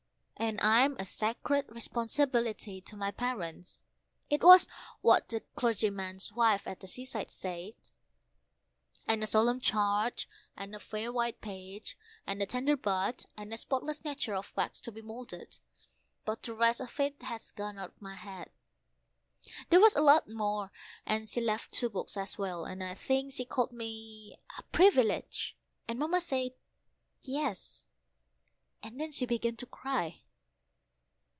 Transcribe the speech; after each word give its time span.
And 0.37 0.59
I'm 0.61 0.97
a 0.97 1.05
sacred 1.05 1.65
responsibility 1.69 2.81
to 2.81 2.97
my 2.97 3.11
parents 3.11 3.79
(it 4.27 4.43
was 4.43 4.67
what 5.01 5.29
the 5.29 5.41
clergyman's 5.55 6.33
wife 6.33 6.65
at 6.65 6.79
the 6.79 6.87
seaside 6.87 7.29
said), 7.29 7.75
And 9.07 9.21
a 9.21 9.27
solemn 9.27 9.59
charge, 9.59 10.27
and 10.57 10.73
a 10.73 10.79
fair 10.79 11.11
white 11.13 11.41
page, 11.41 11.95
and 12.25 12.41
a 12.41 12.47
tender 12.47 12.75
bud, 12.75 13.23
and 13.37 13.53
a 13.53 13.57
spotless 13.57 14.03
nature 14.03 14.33
of 14.33 14.51
wax 14.57 14.81
to 14.81 14.91
be 14.91 15.03
moulded; 15.03 15.59
but 16.25 16.41
the 16.41 16.55
rest 16.55 16.81
of 16.81 16.99
it 16.99 17.21
has 17.21 17.51
gone 17.51 17.77
out 17.77 17.91
of 17.91 18.01
my 18.01 18.15
head. 18.15 18.49
There 19.69 19.79
was 19.79 19.95
a 19.95 20.01
lot 20.01 20.27
more, 20.27 20.71
and 21.05 21.29
she 21.29 21.39
left 21.39 21.71
two 21.71 21.89
books 21.89 22.17
as 22.17 22.39
well, 22.39 22.65
and 22.65 22.83
I 22.83 22.95
think 22.95 23.31
she 23.33 23.45
called 23.45 23.71
me 23.71 24.37
a 24.57 24.63
Privilege, 24.63 25.55
and 25.87 25.99
Mamma 25.99 26.19
said 26.19 26.53
"Yes," 27.21 27.85
and 28.81 28.97
began 29.27 29.55
to 29.57 29.67
cry. 29.67 30.23